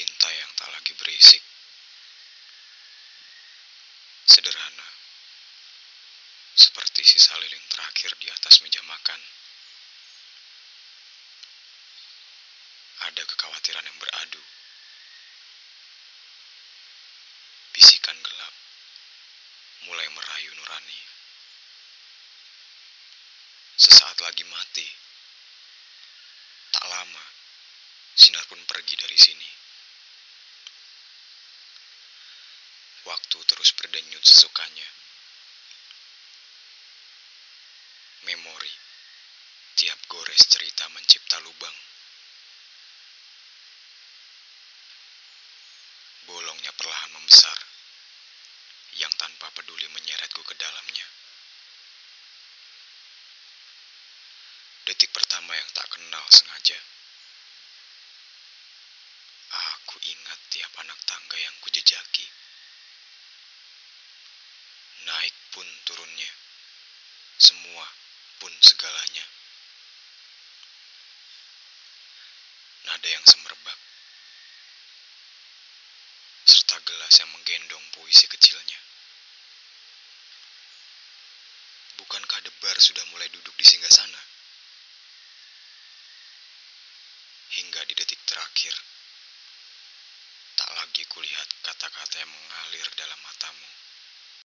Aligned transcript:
cinta 0.00 0.32
yang 0.32 0.48
tak 0.56 0.72
lagi 0.72 0.96
berisik. 0.96 1.44
Sederhana. 4.24 4.88
Seperti 6.56 7.04
sisa 7.04 7.36
lilin 7.36 7.60
terakhir 7.68 8.16
di 8.16 8.32
atas 8.32 8.64
meja 8.64 8.80
makan. 8.88 9.20
Ada 13.12 13.28
kekhawatiran 13.28 13.84
yang 13.84 13.98
beradu. 14.00 14.40
Bisikan 17.76 18.16
gelap 18.24 18.54
mulai 19.84 20.08
merayu 20.16 20.50
nurani. 20.56 21.00
Sesaat 23.76 24.16
lagi 24.24 24.48
mati. 24.48 24.88
Tak 26.72 26.88
lama, 26.88 27.24
sinar 28.16 28.44
pun 28.48 28.60
pergi 28.64 28.96
dari 28.96 29.16
sini. 29.20 29.29
Waktu 33.04 33.38
terus 33.48 33.72
berdenyut 33.76 34.20
sesukanya. 34.20 34.88
Memori, 38.28 38.74
tiap 39.80 39.96
gores 40.12 40.44
cerita 40.44 40.84
mencipta 40.92 41.40
lubang. 41.40 41.76
Bolongnya 46.28 46.72
perlahan 46.76 47.16
membesar, 47.16 47.58
yang 49.00 49.12
tanpa 49.16 49.48
peduli 49.56 49.88
menyeretku 49.88 50.44
ke 50.44 50.54
dalamnya. 50.60 51.06
Detik 54.84 55.10
pertama 55.14 55.56
yang 55.56 55.70
tak 55.72 55.88
kenal 55.88 56.24
sengaja. 56.28 56.78
Aku 59.50 59.96
ingat 60.02 60.38
tiap 60.50 60.70
anak 60.82 60.98
tangga 61.06 61.38
yang 61.38 61.54
kujejaki. 61.62 62.26
Naik 62.26 62.39
pun 65.50 65.66
turunnya. 65.86 66.30
Semua 67.40 67.86
pun 68.38 68.52
segalanya. 68.60 69.26
Nada 72.88 73.08
yang 73.08 73.24
semerbak. 73.26 73.78
Serta 76.48 76.76
gelas 76.82 77.14
yang 77.20 77.30
menggendong 77.30 77.84
puisi 77.94 78.26
kecilnya. 78.26 78.80
Bukankah 82.00 82.40
debar 82.42 82.76
sudah 82.80 83.04
mulai 83.12 83.28
duduk 83.28 83.52
di 83.60 83.64
singgah 83.68 83.92
sana? 83.92 84.18
Hingga 87.50 87.82
di 87.84 87.94
detik 87.98 88.18
terakhir, 88.24 88.74
tak 90.56 90.70
lagi 90.74 91.02
kulihat 91.10 91.48
kata-kata 91.60 92.16
yang 92.22 92.30
mengalir 92.30 92.86
dalam 92.96 93.20
matamu. 93.20 93.68